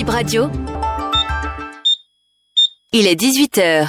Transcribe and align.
Bip 0.00 0.08
Radio. 0.08 0.50
Il 2.94 3.06
est 3.06 3.20
18h. 3.20 3.86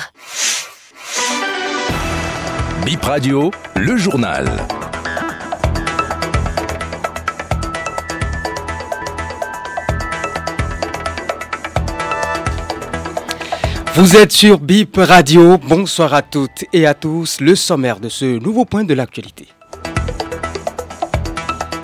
Bip 2.84 3.02
Radio, 3.06 3.50
le 3.78 3.96
journal. 3.96 4.46
Vous 13.96 14.18
êtes 14.18 14.34
sur 14.34 14.60
Bip 14.60 14.98
Radio. 14.98 15.58
Bonsoir 15.60 16.14
à 16.14 16.24
toutes 16.24 16.66
et 16.74 16.86
à 16.86 16.94
tous. 16.94 17.40
Le 17.40 17.56
sommaire 17.56 18.02
de 18.02 18.10
ce 18.10 18.26
nouveau 18.26 18.66
point 18.66 18.84
de 18.84 18.94
l'actualité. 18.94 19.48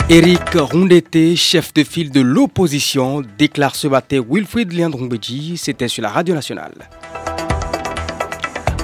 Éric 0.10 0.54
Rondete, 0.56 1.36
chef 1.36 1.74
de 1.74 1.84
file 1.84 2.12
de 2.12 2.22
l'opposition, 2.22 3.22
déclare 3.38 3.76
ce 3.76 3.90
matin 3.90 4.22
Wilfried 4.26 4.72
Liandrongbeji, 4.72 5.58
c'était 5.58 5.90
sur 5.90 6.02
la 6.02 6.08
radio 6.08 6.34
nationale. 6.34 6.72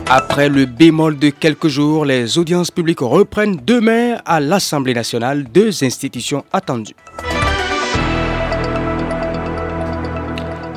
Après 0.10 0.50
le 0.50 0.66
bémol 0.66 1.18
de 1.18 1.30
quelques 1.30 1.70
jours, 1.70 2.04
les 2.04 2.38
audiences 2.38 2.72
publiques 2.72 3.00
reprennent 3.00 3.58
demain 3.66 4.18
à 4.26 4.42
l'Assemblée 4.42 4.94
nationale, 4.94 5.46
deux 5.46 5.86
institutions 5.86 6.44
attendues. 6.52 6.94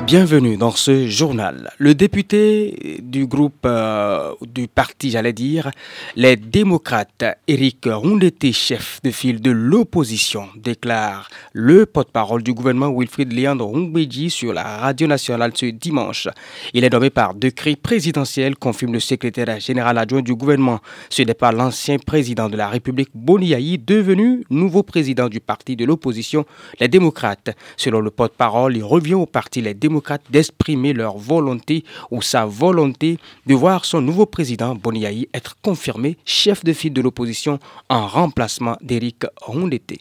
Bienvenue 0.07 0.55
dans 0.55 0.71
ce 0.71 1.05
journal. 1.05 1.69
Le 1.79 1.93
député 1.93 3.01
du 3.03 3.27
groupe 3.27 3.65
euh, 3.65 4.31
du 4.41 4.69
parti, 4.69 5.11
j'allais 5.11 5.33
dire, 5.33 5.69
les 6.15 6.37
démocrates, 6.37 7.25
Eric 7.45 7.79
Rondete, 7.85 8.53
chef 8.53 9.01
de 9.03 9.11
file 9.11 9.41
de 9.41 9.51
l'opposition, 9.51 10.47
déclare 10.55 11.27
le 11.51 11.85
porte-parole 11.85 12.41
du 12.41 12.53
gouvernement 12.53 12.97
Wilfried 12.97 13.33
Leandro 13.33 13.69
Rungbeji 13.69 14.29
sur 14.29 14.53
la 14.53 14.63
radio 14.77 15.07
nationale 15.07 15.51
ce 15.55 15.65
dimanche. 15.65 16.29
Il 16.73 16.85
est 16.85 16.93
nommé 16.93 17.09
par 17.09 17.33
décret 17.33 17.75
présidentiel, 17.75 18.55
confirme 18.55 18.93
le 18.93 19.01
secrétaire 19.01 19.59
général 19.59 19.97
adjoint 19.97 20.21
du 20.21 20.35
gouvernement. 20.35 20.79
Ce 21.09 21.21
n'est 21.21 21.33
pas 21.33 21.51
l'ancien 21.51 21.97
président 21.97 22.47
de 22.47 22.55
la 22.55 22.69
République 22.69 23.09
Boniaï, 23.13 23.77
devenu 23.77 24.45
nouveau 24.49 24.83
président 24.83 25.27
du 25.27 25.41
parti 25.41 25.75
de 25.75 25.83
l'opposition, 25.83 26.45
les 26.79 26.87
démocrates. 26.87 27.49
Selon 27.75 27.99
le 27.99 28.09
porte-parole, 28.09 28.77
il 28.77 28.85
revient 28.85 29.15
au 29.15 29.25
parti 29.25 29.61
les 29.61 29.73
démocrates 29.73 29.96
d'exprimer 30.29 30.93
leur 30.93 31.17
volonté 31.17 31.83
ou 32.11 32.21
sa 32.21 32.45
volonté 32.45 33.17
de 33.45 33.55
voir 33.55 33.85
son 33.85 34.01
nouveau 34.01 34.25
président 34.25 34.75
Boniaï 34.75 35.27
être 35.33 35.55
confirmé 35.61 36.17
chef 36.25 36.63
de 36.63 36.73
file 36.73 36.93
de 36.93 37.01
l'opposition 37.01 37.59
en 37.89 38.07
remplacement 38.07 38.77
d'Éric 38.81 39.25
Rondete. 39.41 39.99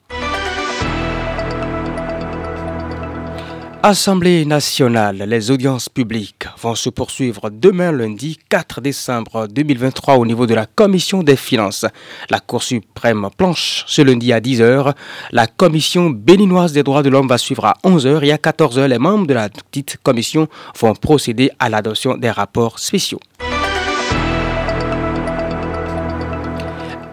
Assemblée 3.88 4.44
nationale, 4.44 5.18
les 5.28 5.52
audiences 5.52 5.88
publiques 5.88 6.48
vont 6.60 6.74
se 6.74 6.90
poursuivre 6.90 7.50
demain 7.50 7.92
lundi 7.92 8.36
4 8.48 8.80
décembre 8.80 9.46
2023 9.46 10.16
au 10.16 10.26
niveau 10.26 10.44
de 10.44 10.54
la 10.54 10.66
Commission 10.66 11.22
des 11.22 11.36
finances. 11.36 11.86
La 12.28 12.40
Cour 12.40 12.64
suprême 12.64 13.28
planche 13.36 13.84
ce 13.86 14.02
lundi 14.02 14.32
à 14.32 14.40
10h. 14.40 14.92
La 15.30 15.46
Commission 15.46 16.10
béninoise 16.10 16.72
des 16.72 16.82
droits 16.82 17.04
de 17.04 17.10
l'homme 17.10 17.28
va 17.28 17.38
suivre 17.38 17.64
à 17.64 17.76
11h 17.84 18.24
et 18.24 18.32
à 18.32 18.38
14h, 18.38 18.86
les 18.86 18.98
membres 18.98 19.28
de 19.28 19.34
la 19.34 19.48
petite 19.48 19.98
commission 20.02 20.48
vont 20.80 20.96
procéder 20.96 21.52
à 21.60 21.68
l'adoption 21.68 22.16
des 22.16 22.30
rapports 22.32 22.80
spéciaux. 22.80 23.20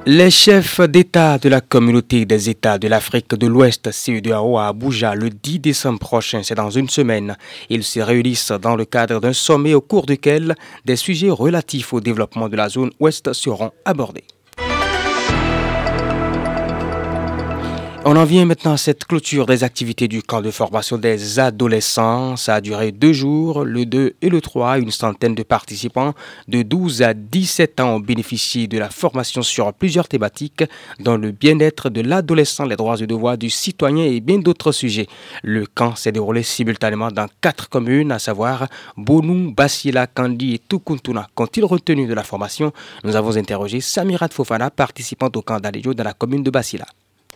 Les 0.05 0.31
chefs 0.31 0.81
d'État 0.81 1.37
de 1.37 1.47
la 1.47 1.61
communauté 1.61 2.25
des 2.25 2.49
États 2.49 2.77
de 2.77 2.89
l'Afrique 2.89 3.35
de 3.35 3.47
l'Ouest, 3.47 3.89
CEDEAO, 3.89 4.57
à 4.57 4.67
Abuja, 4.67 5.15
le 5.15 5.29
10 5.29 5.59
décembre 5.59 5.99
prochain, 5.99 6.41
c'est 6.43 6.55
dans 6.55 6.69
une 6.69 6.89
semaine. 6.89 7.37
Ils 7.69 7.85
se 7.85 8.01
réunissent 8.01 8.51
dans 8.51 8.75
le 8.75 8.83
cadre 8.83 9.21
d'un 9.21 9.31
sommet 9.31 9.73
au 9.73 9.79
cours 9.79 10.05
duquel 10.05 10.55
des 10.83 10.97
sujets 10.97 11.29
relatifs 11.29 11.93
au 11.93 12.01
développement 12.01 12.49
de 12.49 12.57
la 12.57 12.67
zone 12.67 12.91
Ouest 12.99 13.31
seront 13.31 13.71
abordés. 13.85 14.25
On 18.05 18.17
en 18.17 18.25
vient 18.25 18.43
maintenant 18.43 18.73
à 18.73 18.77
cette 18.77 19.05
clôture 19.05 19.45
des 19.45 19.63
activités 19.63 20.09
du 20.09 20.21
camp 20.21 20.41
de 20.41 20.51
formation 20.51 20.97
des 20.97 21.39
adolescents. 21.39 22.35
Ça 22.35 22.55
a 22.55 22.61
duré 22.61 22.91
deux 22.91 23.13
jours, 23.13 23.63
le 23.63 23.85
2 23.85 24.15
et 24.21 24.27
le 24.27 24.41
3. 24.41 24.79
Une 24.79 24.91
centaine 24.91 25.35
de 25.35 25.43
participants 25.43 26.13
de 26.49 26.63
12 26.63 27.01
à 27.01 27.13
17 27.13 27.79
ans 27.79 27.95
ont 27.95 27.99
bénéficié 28.01 28.67
de 28.67 28.77
la 28.77 28.89
formation 28.89 29.41
sur 29.41 29.71
plusieurs 29.71 30.09
thématiques, 30.09 30.65
dont 30.99 31.15
le 31.15 31.31
bien-être 31.31 31.89
de 31.89 32.01
l'adolescent, 32.01 32.65
les 32.65 32.75
droits 32.75 32.99
et 32.99 33.07
devoirs 33.07 33.37
du 33.37 33.49
citoyen 33.49 34.03
et 34.03 34.19
bien 34.19 34.37
d'autres 34.37 34.73
sujets. 34.73 35.07
Le 35.41 35.65
camp 35.65 35.95
s'est 35.95 36.11
déroulé 36.11 36.43
simultanément 36.43 37.09
dans 37.09 37.27
quatre 37.39 37.69
communes, 37.69 38.11
à 38.11 38.19
savoir 38.19 38.67
Bonou, 38.97 39.53
Basila, 39.53 40.07
Kandi 40.07 40.55
et 40.55 40.59
Tukuntuna. 40.59 41.29
Qu'ont-ils 41.35 41.63
retenu 41.63 42.05
de 42.05 42.13
la 42.13 42.23
formation? 42.23 42.73
Nous 43.05 43.15
avons 43.15 43.37
interrogé 43.37 43.79
Samirat 43.79 44.27
Fofana, 44.29 44.71
participante 44.71 45.37
au 45.37 45.41
camp 45.41 45.61
d'Aléjo 45.61 45.93
dans 45.93 46.03
la 46.03 46.13
commune 46.13 46.43
de 46.43 46.51
Basila. 46.51 46.85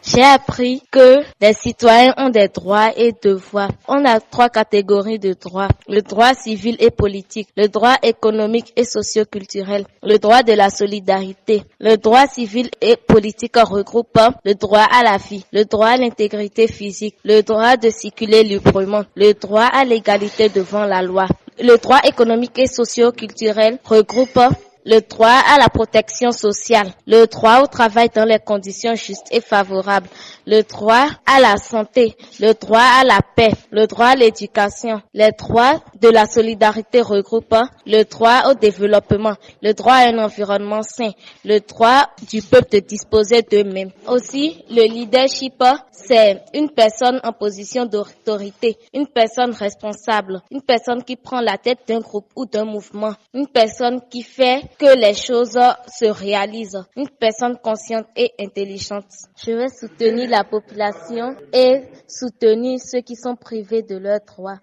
J'ai 0.04 0.24
appris 0.24 0.82
que 0.90 1.18
les 1.42 1.54
citoyens 1.54 2.14
ont 2.18 2.30
des 2.30 2.48
droits 2.48 2.92
et 2.96 3.14
devoirs. 3.22 3.72
On 3.88 4.06
a 4.06 4.20
trois 4.20 4.50
catégories 4.50 5.20
de 5.20 5.34
droits. 5.34 5.68
Le 5.88 6.02
droit 6.02 6.34
civil 6.34 6.78
et 6.80 6.92
politique, 6.92 7.50
le 7.58 7.68
droit 7.68 7.96
économique 8.04 8.72
et 8.76 8.84
socioculturel, 8.86 9.86
le 10.04 10.18
droit 10.18 10.44
de 10.44 10.54
la 10.54 10.70
solidarité. 10.70 11.64
Le 11.80 11.96
droit 11.98 12.28
civil 12.28 12.70
et 12.82 12.96
politique 12.96 13.58
regroupe 13.58 14.20
le 14.46 14.54
droit 14.54 14.86
à 14.92 15.04
la 15.04 15.18
vie, 15.18 15.44
le 15.52 15.64
droit 15.66 15.88
à 15.90 15.98
l'intégrité 15.98 16.68
physique, 16.68 17.16
le 17.24 17.42
droit 17.42 17.76
de 17.78 17.90
circuler 17.90 18.44
librement, 18.44 19.04
le 19.16 19.34
droit 19.34 19.66
à 19.66 19.84
l'égalité 19.84 20.50
devant 20.50 20.86
la 20.86 21.02
loi. 21.02 21.28
Le 21.60 21.76
droit 21.78 22.00
économique 22.04 22.60
et 22.60 22.68
socioculturel 22.68 23.80
regroupe 23.84 24.40
le 24.88 25.02
droit 25.02 25.28
à 25.54 25.60
la 25.60 25.68
protection 25.68 26.32
sociale, 26.32 26.94
le 27.06 27.26
droit 27.26 27.60
au 27.62 27.68
travail 27.68 28.10
dans 28.16 28.24
les 28.24 28.40
conditions 28.40 28.96
justes 28.96 29.28
et 29.32 29.42
favorables, 29.42 30.08
le 30.46 30.62
droit 30.62 31.08
à 31.26 31.42
la 31.42 31.58
santé, 31.58 32.16
le 32.40 32.54
droit 32.54 32.80
à 32.80 33.04
la 33.04 33.20
paix, 33.36 33.52
le 33.70 33.86
droit 33.86 34.08
à 34.08 34.16
l'éducation, 34.16 35.02
les 35.14 35.32
droits 35.38 35.84
de 36.02 36.10
la 36.10 36.26
solidarité 36.26 37.02
regroupant 37.02 37.68
le 37.86 38.04
droit 38.04 38.50
au 38.50 38.54
développement, 38.54 39.36
le 39.62 39.74
droit 39.74 39.94
à 39.94 40.10
un 40.10 40.20
environnement 40.20 40.82
sain, 40.84 41.12
le 41.44 41.60
droit 41.60 42.10
du 42.30 42.42
peuple 42.42 42.74
de 42.74 42.80
disposer 42.80 43.42
d'eux-mêmes. 43.42 43.92
Aussi, 44.08 44.64
le 44.70 44.84
leadership, 44.88 45.64
c'est 45.92 46.42
une 46.54 46.70
personne 46.70 47.20
en 47.24 47.34
position 47.34 47.86
d'autorité, 47.86 48.78
une 48.94 49.08
personne 49.08 49.52
responsable, 49.52 50.42
une 50.52 50.62
personne 50.62 51.04
qui 51.04 51.16
prend 51.16 51.42
la 51.42 51.58
tête 51.58 51.80
d'un 51.88 52.00
groupe 52.00 52.28
ou 52.36 52.46
d'un 52.46 52.66
mouvement, 52.66 53.14
une 53.34 53.48
personne 53.48 54.02
qui 54.10 54.22
fait 54.22 54.62
que 54.78 54.98
les 54.98 55.14
choses 55.14 55.60
se 55.88 56.06
réalisent. 56.06 56.84
Une 56.96 57.10
personne 57.10 57.58
consciente 57.58 58.08
et 58.16 58.32
intelligente. 58.40 59.06
Je 59.44 59.52
vais 59.52 59.70
soutenir 59.70 60.30
la 60.30 60.44
population 60.44 61.36
et 61.54 61.84
soutenir 62.08 62.80
ceux 62.80 63.02
qui 63.02 63.16
sont 63.16 63.36
privés 63.36 63.84
de 63.84 63.98
leurs 63.98 64.20
droits. 64.26 64.60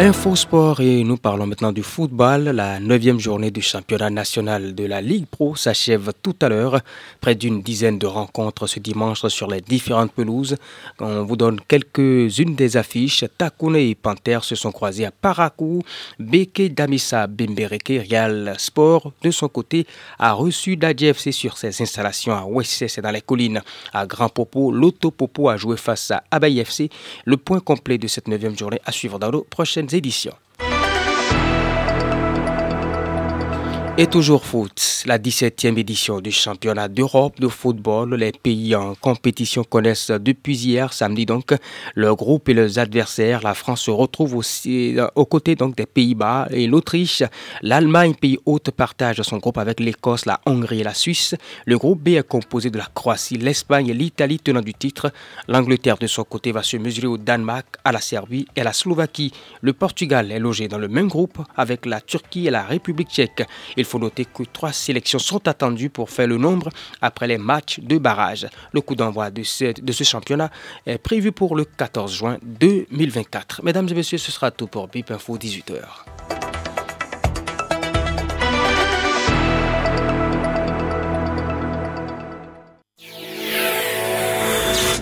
Info 0.00 0.34
Sport 0.34 0.80
et 0.80 1.04
nous 1.04 1.16
parlons 1.16 1.46
maintenant 1.46 1.70
du 1.70 1.82
football. 1.82 2.44
La 2.44 2.80
neuvième 2.80 3.20
journée 3.20 3.50
du 3.50 3.62
championnat 3.62 4.10
national 4.10 4.74
de 4.74 4.84
la 4.84 5.00
Ligue 5.00 5.26
Pro 5.26 5.54
s'achève 5.54 6.12
tout 6.22 6.34
à 6.40 6.48
l'heure. 6.48 6.80
Près 7.20 7.34
d'une 7.34 7.62
dizaine 7.62 7.98
de 7.98 8.06
rencontres 8.06 8.66
ce 8.66 8.80
dimanche 8.80 9.26
sur 9.28 9.48
les 9.48 9.60
différentes 9.60 10.10
pelouses. 10.10 10.56
On 10.98 11.22
vous 11.22 11.36
donne 11.36 11.60
quelques-unes 11.60 12.56
des 12.56 12.76
affiches. 12.76 13.24
Takune 13.38 13.76
et 13.76 13.94
Panther 13.94 14.40
se 14.42 14.56
sont 14.56 14.72
croisés 14.72 15.04
à 15.04 15.12
Parakou. 15.12 15.82
Beke 16.18 16.74
Damissa 16.74 17.26
Bembereke 17.28 18.02
Real 18.10 18.54
Sport, 18.58 19.12
de 19.22 19.30
son 19.30 19.48
côté, 19.48 19.86
a 20.18 20.32
reçu 20.32 20.76
d'ADFC 20.76 21.32
sur 21.32 21.56
ses 21.56 21.80
installations 21.80 22.34
à 22.34 22.44
Wesses 22.44 22.98
et 22.98 23.00
dans 23.02 23.10
les 23.12 23.20
collines. 23.20 23.62
À 23.92 24.06
Grand 24.06 24.30
Popo, 24.30 24.72
l'Auto 24.72 25.12
Popo 25.12 25.48
a 25.48 25.56
joué 25.56 25.76
face 25.76 26.10
à 26.10 26.24
Abaye 26.30 26.60
FC. 26.60 26.88
Le 27.24 27.36
point 27.36 27.60
complet 27.60 27.98
de 27.98 28.08
cette 28.08 28.26
neuvième 28.26 28.58
journée 28.58 28.80
à 28.84 28.90
suivre 28.90 29.20
dans 29.20 29.30
nos 29.30 29.42
prochaines 29.42 29.91
éditions. 29.94 30.36
Et 33.98 34.06
toujours 34.06 34.46
foot, 34.46 35.02
la 35.04 35.18
17e 35.18 35.78
édition 35.78 36.22
du 36.22 36.32
championnat 36.32 36.88
d'Europe 36.88 37.38
de 37.38 37.46
football. 37.46 38.14
Les 38.14 38.32
pays 38.32 38.74
en 38.74 38.94
compétition 38.94 39.64
connaissent 39.64 40.10
depuis 40.10 40.56
hier, 40.56 40.94
samedi 40.94 41.26
donc, 41.26 41.52
leur 41.94 42.16
groupe 42.16 42.48
et 42.48 42.54
leurs 42.54 42.78
adversaires. 42.78 43.42
La 43.42 43.52
France 43.52 43.82
se 43.82 43.90
retrouve 43.90 44.34
aussi 44.36 44.98
euh, 44.98 45.08
aux 45.14 45.26
côtés 45.26 45.56
donc 45.56 45.76
des 45.76 45.84
Pays-Bas 45.84 46.48
et 46.50 46.66
l'Autriche. 46.66 47.22
L'Allemagne, 47.60 48.14
pays 48.14 48.38
hôte, 48.46 48.70
partage 48.70 49.20
son 49.20 49.36
groupe 49.36 49.58
avec 49.58 49.78
l'Écosse, 49.78 50.24
la 50.24 50.40
Hongrie 50.46 50.80
et 50.80 50.84
la 50.84 50.94
Suisse. 50.94 51.34
Le 51.66 51.76
groupe 51.76 52.00
B 52.00 52.08
est 52.08 52.26
composé 52.26 52.70
de 52.70 52.78
la 52.78 52.88
Croatie, 52.94 53.36
l'Espagne 53.36 53.88
et 53.88 53.94
l'Italie 53.94 54.38
tenant 54.38 54.62
du 54.62 54.72
titre. 54.72 55.12
L'Angleterre 55.48 55.98
de 55.98 56.06
son 56.06 56.24
côté 56.24 56.50
va 56.50 56.62
se 56.62 56.78
mesurer 56.78 57.08
au 57.08 57.18
Danemark, 57.18 57.66
à 57.84 57.92
la 57.92 58.00
Serbie 58.00 58.46
et 58.56 58.62
à 58.62 58.64
la 58.64 58.72
Slovaquie. 58.72 59.32
Le 59.60 59.74
Portugal 59.74 60.32
est 60.32 60.38
logé 60.38 60.66
dans 60.66 60.78
le 60.78 60.88
même 60.88 61.08
groupe 61.08 61.38
avec 61.58 61.84
la 61.84 62.00
Turquie 62.00 62.46
et 62.46 62.50
la 62.50 62.62
République 62.62 63.10
tchèque. 63.10 63.46
Il 63.82 63.84
faut 63.84 63.98
noter 63.98 64.26
que 64.26 64.44
trois 64.44 64.72
sélections 64.72 65.18
sont 65.18 65.48
attendues 65.48 65.90
pour 65.90 66.08
faire 66.08 66.28
le 66.28 66.36
nombre 66.36 66.68
après 67.00 67.26
les 67.26 67.36
matchs 67.36 67.80
de 67.80 67.98
barrage. 67.98 68.46
Le 68.72 68.80
coup 68.80 68.94
d'envoi 68.94 69.32
de 69.32 69.42
ce, 69.42 70.04
championnat 70.04 70.52
est 70.86 70.98
prévu 70.98 71.32
pour 71.32 71.56
le 71.56 71.64
14 71.64 72.12
juin 72.14 72.38
2024. 72.44 73.64
Mesdames 73.64 73.88
et 73.88 73.94
messieurs, 73.94 74.18
ce 74.18 74.30
sera 74.30 74.52
tout 74.52 74.68
pour 74.68 74.86
BIP 74.86 75.10
Info 75.10 75.36
18h. 75.36 75.80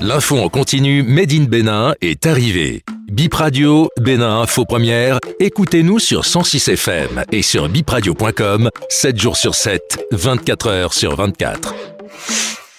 L'info 0.01 0.39
en 0.39 0.49
continu 0.49 1.03
Made 1.03 1.33
in 1.33 1.45
Bénin 1.45 1.95
est 2.01 2.25
arrivée. 2.25 2.83
Bip 3.11 3.35
Radio, 3.35 3.89
Bénin 4.01 4.43
Info 4.43 4.65
Première, 4.65 5.19
écoutez-nous 5.41 5.99
sur 5.99 6.25
106 6.25 6.69
FM 6.69 7.25
et 7.33 7.43
sur 7.43 7.69
bipradio.com, 7.69 8.71
7 8.89 9.21
jours 9.21 9.37
sur 9.37 9.57
7, 9.57 10.07
24 10.13 10.69
heures 10.69 10.95
sur 10.95 11.17
24. 11.17 11.75